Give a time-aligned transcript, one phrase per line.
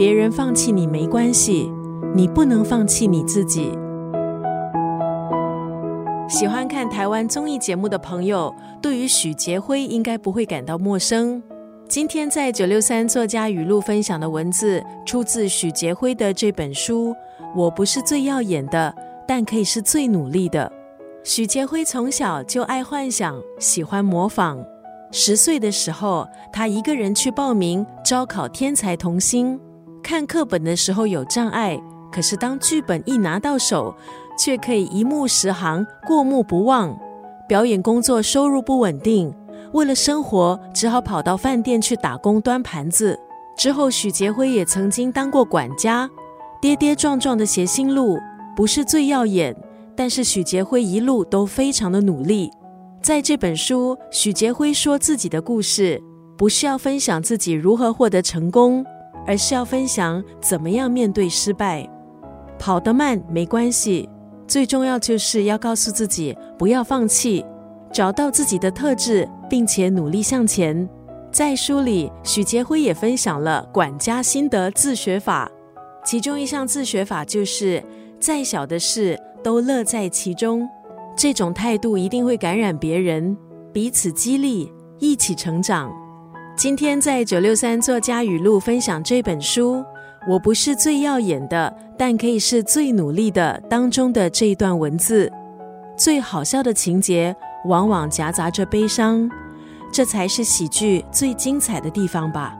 [0.00, 1.70] 别人放弃你没关系，
[2.14, 3.70] 你不能放弃你自己。
[6.26, 8.50] 喜欢看台湾综艺节目的朋友，
[8.80, 11.42] 对于许杰辉应该不会感到陌生。
[11.86, 17.14] 今天在九六三作家语录分享的文字，出自许杰辉的这本书。
[17.54, 18.94] 我不是最耀眼的，
[19.28, 20.72] 但可以是最努力的。
[21.22, 24.64] 许杰辉从小就爱幻想，喜欢模仿。
[25.12, 29.60] 十岁的时候，他一个人去报名招考天才童星。
[30.10, 33.94] 看课本的时候有障碍，可是当剧本一拿到手，
[34.36, 36.98] 却可以一目十行，过目不忘。
[37.46, 39.32] 表演工作收入不稳定，
[39.72, 43.16] 为了生活，只好跑到饭店去打工端盘子。
[43.56, 46.10] 之后，许杰辉也曾经当过管家。
[46.60, 48.18] 跌跌撞撞的谐星路
[48.56, 49.54] 不是最耀眼，
[49.94, 52.50] 但是许杰辉一路都非常的努力。
[53.00, 56.02] 在这本书，许杰辉说自己的故事，
[56.36, 58.84] 不是要分享自己如何获得成功，
[59.26, 61.88] 而是要分享怎么样面对失败。
[62.58, 64.08] 跑得慢没关系，
[64.46, 67.44] 最重要就是要告诉自己不要放弃，
[67.92, 70.88] 找到自己的特质，并且努力向前。
[71.32, 75.50] 在书里，许杰辉也分享了管家心得自学法。
[76.04, 77.82] 其中一项自学法就是，
[78.18, 80.68] 再小的事都乐在其中。
[81.16, 83.36] 这种态度一定会感染别人，
[83.72, 85.92] 彼此激励，一起成长。
[86.60, 89.82] 今天在九六三作家语录分享这本书，
[90.28, 95.32] 我不是最耀眼的，但可以是最努力的当中的这一段文字。
[95.96, 99.26] 最好笑的情节往往夹杂着悲伤，
[99.90, 102.54] 这才是喜剧最精彩的地方吧。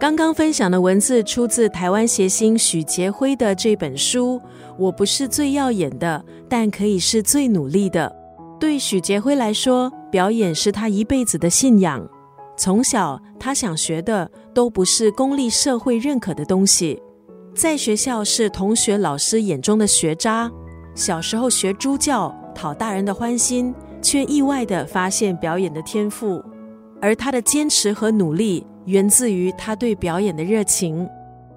[0.00, 4.40] 刚刚分享的文字出自台湾谐星许杰辉的这本书。
[4.76, 8.12] 我不是最耀眼的，但可以是最努力的。
[8.58, 12.04] 对许杰辉来说，表演是他一辈子的信仰。
[12.58, 17.00] 从小，他想学的都不是公立社会认可的东西。
[17.54, 20.50] 在学校是同学、老师眼中的学渣。
[20.94, 26.44] 小时候学猪叫，讨大人的欢心，却意外的发现表演的天赋。
[27.00, 28.66] 而他的坚持和努力。
[28.88, 31.06] 源自于他对表演的热情。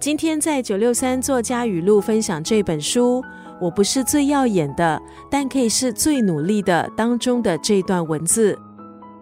[0.00, 3.22] 今天在九六三作家语录分享这本书，
[3.60, 4.98] 我不是最耀眼的，
[5.30, 8.58] 但可以是最努力的当中的这段文字。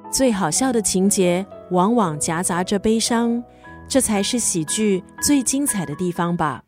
[0.09, 3.43] 最好笑的情节往往夹杂着悲伤，
[3.89, 6.63] 这才是喜剧最精彩的地方吧。